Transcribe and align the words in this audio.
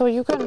so 0.00 0.06
you 0.06 0.24
can 0.24 0.46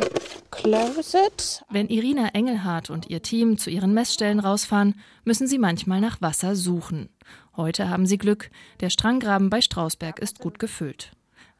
close 0.49 1.15
it. 1.15 1.63
Wenn 1.69 1.87
Irina 1.87 2.29
Engelhardt 2.29 2.89
und 2.89 3.11
ihr 3.11 3.21
Team 3.21 3.59
zu 3.59 3.69
ihren 3.69 3.93
Messstellen 3.93 4.39
rausfahren, 4.39 4.95
müssen 5.25 5.45
sie 5.45 5.59
manchmal 5.59 6.01
nach 6.01 6.19
Wasser 6.23 6.55
suchen. 6.55 7.09
Heute 7.55 7.87
haben 7.87 8.07
sie 8.07 8.17
Glück. 8.17 8.49
Der 8.79 8.89
Stranggraben 8.89 9.51
bei 9.51 9.61
Strausberg 9.61 10.17
ist 10.17 10.39
gut 10.39 10.57
gefüllt. 10.57 11.11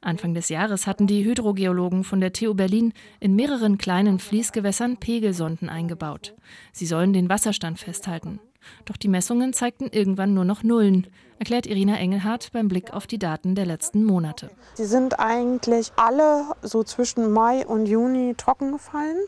Anfang 0.02 0.34
des 0.34 0.50
Jahres 0.50 0.88
hatten 0.88 1.06
die 1.06 1.24
Hydrogeologen 1.24 2.04
von 2.04 2.20
der 2.20 2.34
TU 2.34 2.56
Berlin 2.56 2.94
in 3.20 3.36
mehreren 3.36 3.78
kleinen 3.78 4.18
Fließgewässern 4.18 4.98
Pegelsonden 4.98 5.70
eingebaut. 5.70 6.34
Sie 6.72 6.88
sollen 6.88 7.14
den 7.14 7.30
Wasserstand 7.30 7.78
festhalten. 7.78 8.40
Doch 8.86 8.98
die 8.98 9.08
Messungen 9.08 9.54
zeigten 9.54 9.88
irgendwann 9.92 10.34
nur 10.34 10.46
noch 10.46 10.64
Nullen, 10.64 11.08
erklärt 11.40 11.66
Irina 11.66 11.98
Engelhardt 11.98 12.52
beim 12.54 12.68
Blick 12.68 12.94
auf 12.94 13.08
die 13.08 13.20
Daten 13.20 13.56
der 13.56 13.66
letzten 13.66 14.04
Monate. 14.04 14.50
Sie 14.76 14.86
sind 14.86 15.20
eigentlich 15.20 15.92
alle 15.96 16.46
so 16.62 16.84
zwischen 16.84 17.32
Mai 17.32 17.66
und 17.66 17.86
Juni 17.86 18.36
trocken 18.38 18.72
gefallen 18.72 19.20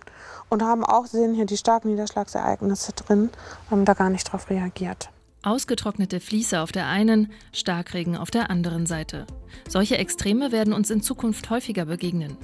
und 0.50 0.64
haben 0.64 0.86
auch, 0.86 1.06
Sie 1.06 1.18
sehen 1.18 1.34
hier 1.34 1.46
die 1.46 1.58
starken 1.58 1.90
Niederschlagsereignisse 1.90 2.94
drin, 2.94 3.30
haben 3.70 3.86
da 3.86 3.94
gar 3.94 4.10
nicht 4.10 4.32
drauf 4.32 4.50
reagiert. 4.50 5.10
Ausgetrocknete 5.46 6.20
Fließe 6.20 6.60
auf 6.60 6.72
der 6.72 6.88
einen, 6.88 7.32
Starkregen 7.54 8.18
auf 8.18 8.32
der 8.32 8.50
anderen 8.50 8.88
Seite. 8.88 9.28
Solche 9.70 10.00
Extreme 10.00 10.52
werden 10.52 10.74
uns 10.74 10.90
in 10.90 11.04
Zukunft 11.04 11.52
häufiger 11.52 11.86
begegnen. 11.86 12.36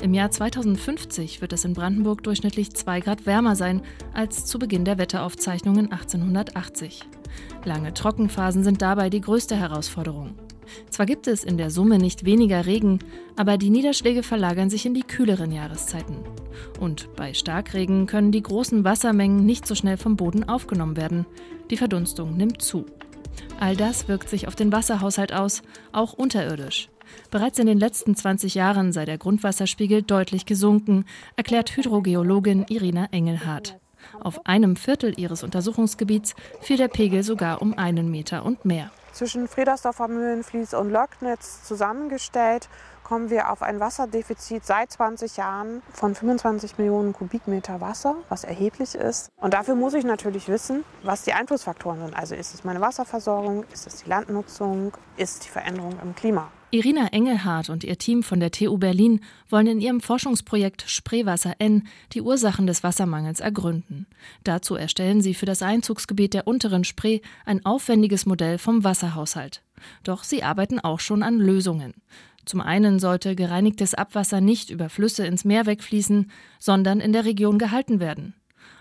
Im 0.00 0.14
Jahr 0.14 0.30
2050 0.30 1.40
wird 1.40 1.52
es 1.52 1.64
in 1.64 1.72
Brandenburg 1.72 2.22
durchschnittlich 2.22 2.72
2 2.72 3.00
Grad 3.00 3.26
wärmer 3.26 3.56
sein 3.56 3.82
als 4.12 4.46
zu 4.46 4.60
Beginn 4.60 4.84
der 4.84 4.98
Wetteraufzeichnungen 4.98 5.90
1880. 5.90 7.02
Lange 7.64 7.92
Trockenphasen 7.92 8.62
sind 8.62 8.80
dabei 8.82 9.10
die 9.10 9.20
größte 9.20 9.56
Herausforderung. 9.56 10.36
Zwar 10.90 11.06
gibt 11.06 11.26
es 11.26 11.44
in 11.44 11.58
der 11.58 11.70
Summe 11.70 11.98
nicht 11.98 12.24
weniger 12.24 12.66
Regen, 12.66 12.98
aber 13.36 13.58
die 13.58 13.70
Niederschläge 13.70 14.22
verlagern 14.22 14.70
sich 14.70 14.86
in 14.86 14.94
die 14.94 15.02
kühleren 15.02 15.52
Jahreszeiten. 15.52 16.16
Und 16.80 17.14
bei 17.16 17.34
Starkregen 17.34 18.06
können 18.06 18.32
die 18.32 18.42
großen 18.42 18.84
Wassermengen 18.84 19.44
nicht 19.44 19.66
so 19.66 19.74
schnell 19.74 19.96
vom 19.96 20.16
Boden 20.16 20.48
aufgenommen 20.48 20.96
werden. 20.96 21.26
Die 21.70 21.76
Verdunstung 21.76 22.36
nimmt 22.36 22.62
zu. 22.62 22.86
All 23.60 23.76
das 23.76 24.08
wirkt 24.08 24.28
sich 24.28 24.48
auf 24.48 24.54
den 24.54 24.72
Wasserhaushalt 24.72 25.32
aus, 25.32 25.62
auch 25.92 26.12
unterirdisch. 26.12 26.88
Bereits 27.30 27.58
in 27.58 27.66
den 27.66 27.78
letzten 27.78 28.14
20 28.14 28.54
Jahren 28.54 28.92
sei 28.92 29.04
der 29.04 29.18
Grundwasserspiegel 29.18 30.02
deutlich 30.02 30.46
gesunken, 30.46 31.04
erklärt 31.36 31.76
Hydrogeologin 31.76 32.66
Irina 32.68 33.08
Engelhardt. 33.12 33.78
Auf 34.20 34.46
einem 34.46 34.76
Viertel 34.76 35.18
ihres 35.18 35.42
Untersuchungsgebiets 35.42 36.34
fiel 36.60 36.76
der 36.76 36.88
Pegel 36.88 37.22
sogar 37.22 37.62
um 37.62 37.76
einen 37.76 38.10
Meter 38.10 38.44
und 38.44 38.64
mehr. 38.64 38.90
Zwischen 39.14 39.46
Friedersdorfer 39.46 40.08
Mühlenfließ 40.08 40.74
und 40.74 40.90
Löcknitz 40.90 41.62
zusammengestellt 41.62 42.68
kommen 43.04 43.30
wir 43.30 43.52
auf 43.52 43.62
ein 43.62 43.78
Wasserdefizit 43.78 44.64
seit 44.64 44.90
20 44.90 45.36
Jahren 45.36 45.82
von 45.92 46.14
25 46.14 46.78
Millionen 46.78 47.12
Kubikmeter 47.12 47.80
Wasser, 47.80 48.16
was 48.28 48.42
erheblich 48.42 48.94
ist. 48.94 49.28
Und 49.36 49.54
dafür 49.54 49.76
muss 49.76 49.94
ich 49.94 50.04
natürlich 50.04 50.48
wissen, 50.48 50.84
was 51.02 51.22
die 51.22 51.34
Einflussfaktoren 51.34 52.00
sind. 52.00 52.16
Also 52.16 52.34
ist 52.34 52.54
es 52.54 52.64
meine 52.64 52.80
Wasserversorgung, 52.80 53.64
ist 53.72 53.86
es 53.86 54.02
die 54.02 54.08
Landnutzung, 54.08 54.92
ist 55.16 55.44
die 55.44 55.50
Veränderung 55.50 55.92
im 56.02 56.14
Klima. 56.14 56.50
Irina 56.74 57.06
Engelhardt 57.12 57.70
und 57.70 57.84
ihr 57.84 57.98
Team 57.98 58.24
von 58.24 58.40
der 58.40 58.50
TU 58.50 58.78
Berlin 58.78 59.20
wollen 59.48 59.68
in 59.68 59.80
ihrem 59.80 60.00
Forschungsprojekt 60.00 60.82
Spreewasser 60.88 61.54
N 61.60 61.86
die 62.12 62.20
Ursachen 62.20 62.66
des 62.66 62.82
Wassermangels 62.82 63.38
ergründen. 63.38 64.08
Dazu 64.42 64.74
erstellen 64.74 65.20
sie 65.20 65.34
für 65.34 65.46
das 65.46 65.62
Einzugsgebiet 65.62 66.34
der 66.34 66.48
unteren 66.48 66.82
Spree 66.82 67.20
ein 67.44 67.64
aufwendiges 67.64 68.26
Modell 68.26 68.58
vom 68.58 68.82
Wasserhaushalt. 68.82 69.62
Doch 70.02 70.24
sie 70.24 70.42
arbeiten 70.42 70.80
auch 70.80 70.98
schon 70.98 71.22
an 71.22 71.38
Lösungen. 71.38 71.94
Zum 72.44 72.60
einen 72.60 72.98
sollte 72.98 73.34
gereinigtes 73.34 73.94
Abwasser 73.94 74.40
nicht 74.40 74.70
über 74.70 74.88
Flüsse 74.88 75.26
ins 75.26 75.44
Meer 75.44 75.66
wegfließen, 75.66 76.30
sondern 76.58 77.00
in 77.00 77.12
der 77.12 77.24
Region 77.24 77.58
gehalten 77.58 78.00
werden. 78.00 78.34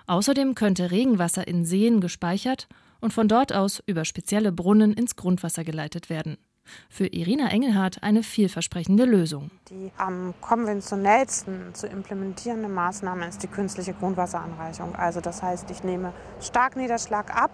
Außerdem 0.08 0.56
könnte 0.56 0.92
Regenwasser 0.92 1.48
in 1.48 1.66
Seen 1.66 2.02
gespeichert 2.02 2.68
und 3.00 3.14
von 3.14 3.28
dort 3.28 3.54
aus 3.54 3.82
über 3.86 4.06
spezielle 4.06 4.52
Brunnen 4.52 4.94
ins 4.94 5.16
Grundwasser 5.16 5.64
geleitet 5.64 6.10
werden. 6.10 6.38
Für 6.90 7.08
Irina 7.08 7.50
Engelhardt 7.50 8.04
eine 8.04 8.24
vielversprechende 8.24 9.06
Lösung. 9.06 9.52
Die 9.70 9.92
am 9.98 10.34
konventionellsten 10.40 11.74
zu 11.74 11.88
implementierende 11.88 12.70
Maßnahme 12.70 13.28
ist 13.28 13.44
die 13.44 13.48
künstliche 13.48 13.94
Grundwasseranreichung. 13.94 14.96
Also 14.96 15.20
das 15.20 15.44
heißt, 15.44 15.70
ich 15.72 15.84
nehme 15.84 16.14
Starkniederschlag 16.40 17.36
ab, 17.36 17.52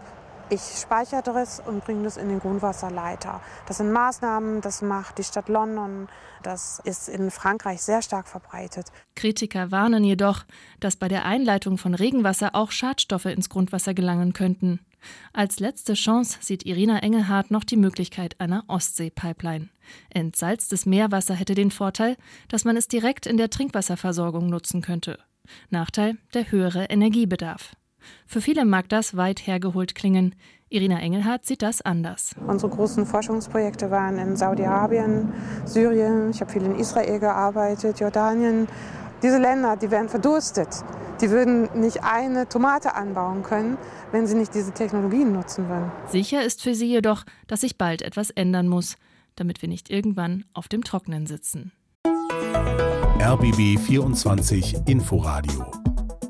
ich 0.50 0.62
speichere 0.62 1.22
das 1.24 1.60
und 1.60 1.84
bringe 1.84 2.04
das 2.04 2.18
in 2.18 2.30
den 2.30 2.40
Grundwasserleiter. 2.40 3.42
Das 3.68 3.78
sind 3.78 3.92
Maßnahmen, 3.92 4.62
das 4.62 4.82
macht 4.82 5.18
die 5.18 5.24
Stadt 5.24 5.50
London, 5.50 6.08
das 6.44 6.80
ist 6.84 7.10
in 7.10 7.32
Frankreich 7.32 7.82
sehr 7.82 8.02
stark 8.02 8.28
verbreitet. 8.28 8.88
Kritiker 9.16 9.72
warnen 9.72 10.04
jedoch, 10.04 10.46
dass 10.80 10.96
bei 10.96 11.08
der 11.08 11.26
Einleitung 11.26 11.78
von 11.78 11.94
Regenwasser 11.94 12.56
auch 12.56 12.72
Schadstoffe 12.72 13.26
ins 13.26 13.50
Grundwasser 13.50 13.94
gelangen 13.94 14.34
könnten. 14.34 14.80
Als 15.34 15.60
letzte 15.60 15.94
Chance 15.94 16.40
sieht 16.42 16.66
Irina 16.66 17.00
Engelhardt 17.00 17.52
noch 17.52 17.64
die 17.64 17.78
Möglichkeit 17.78 18.40
einer 18.40 18.64
Ostsee-Pipeline. 18.68 19.70
Entsalztes 20.10 20.86
Meerwasser 20.86 21.36
hätte 21.36 21.56
den 21.56 21.72
Vorteil, 21.72 22.18
dass 22.50 22.66
man 22.66 22.76
es 22.76 22.88
direkt 22.88 23.26
in 23.26 23.38
der 23.38 23.50
Trinkwasserversorgung 23.50 24.50
nutzen 24.50 24.82
könnte. 24.82 25.20
Nachteil 25.70 26.18
der 26.34 26.52
höhere 26.52 26.86
Energiebedarf. 26.86 27.76
Für 28.26 28.42
viele 28.42 28.66
mag 28.66 28.90
das 28.90 29.18
weit 29.18 29.46
hergeholt 29.46 29.96
klingen. 29.96 30.36
Irina 30.70 31.00
Engelhardt 31.00 31.46
sieht 31.46 31.62
das 31.62 31.82
anders. 31.82 32.36
Unsere 32.46 32.72
großen 32.72 33.06
Forschungsprojekte 33.06 33.90
waren 33.90 34.18
in 34.20 34.36
Saudi-Arabien, 34.36 35.34
Syrien, 35.66 36.30
ich 36.30 36.42
habe 36.42 36.52
viel 36.52 36.64
in 36.64 36.76
Israel 36.76 37.20
gearbeitet, 37.20 38.00
Jordanien. 38.00 38.68
Diese 39.24 39.40
Länder, 39.40 39.78
die 39.78 39.90
werden 39.90 40.10
verdurstet. 40.10 40.84
Die 41.22 41.30
würden 41.32 41.70
nicht 41.74 42.04
eine 42.04 42.48
Tomate 42.48 42.96
anbauen 42.96 43.44
können, 43.44 43.78
wenn 44.12 44.28
sie 44.28 44.36
nicht 44.36 44.54
diese 44.54 44.72
Technologien 44.72 45.34
nutzen 45.34 45.68
würden. 45.68 45.92
Sicher 46.08 46.44
ist 46.44 46.62
für 46.62 46.74
sie 46.74 46.88
jedoch, 46.88 47.24
dass 47.48 47.62
sich 47.62 47.78
bald 47.78 48.02
etwas 48.02 48.30
ändern 48.30 48.68
muss, 48.70 48.96
damit 49.36 49.62
wir 49.62 49.70
nicht 49.70 49.90
irgendwann 49.90 50.46
auf 50.54 50.68
dem 50.68 50.84
Trocknen 50.84 51.26
sitzen. 51.26 51.72
RBB 53.20 53.78
24 53.78 54.88
Inforadio 54.88 55.89